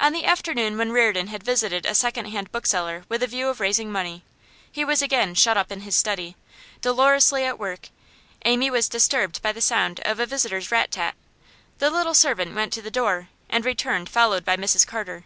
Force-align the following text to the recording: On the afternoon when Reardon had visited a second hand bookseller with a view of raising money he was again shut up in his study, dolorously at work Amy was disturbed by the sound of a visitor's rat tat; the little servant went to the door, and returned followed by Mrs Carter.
On 0.00 0.12
the 0.12 0.24
afternoon 0.24 0.76
when 0.76 0.90
Reardon 0.90 1.28
had 1.28 1.44
visited 1.44 1.86
a 1.86 1.94
second 1.94 2.24
hand 2.26 2.50
bookseller 2.50 3.04
with 3.08 3.22
a 3.22 3.28
view 3.28 3.46
of 3.46 3.60
raising 3.60 3.88
money 3.92 4.24
he 4.72 4.84
was 4.84 5.00
again 5.00 5.32
shut 5.36 5.56
up 5.56 5.70
in 5.70 5.82
his 5.82 5.94
study, 5.96 6.34
dolorously 6.80 7.44
at 7.44 7.56
work 7.56 7.90
Amy 8.44 8.68
was 8.68 8.88
disturbed 8.88 9.40
by 9.42 9.52
the 9.52 9.60
sound 9.60 10.00
of 10.00 10.18
a 10.18 10.26
visitor's 10.26 10.72
rat 10.72 10.90
tat; 10.90 11.14
the 11.78 11.88
little 11.88 12.14
servant 12.14 12.52
went 12.56 12.72
to 12.72 12.82
the 12.82 12.90
door, 12.90 13.28
and 13.48 13.64
returned 13.64 14.08
followed 14.08 14.44
by 14.44 14.56
Mrs 14.56 14.84
Carter. 14.84 15.24